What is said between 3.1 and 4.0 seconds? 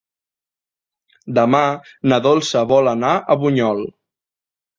a Bunyol.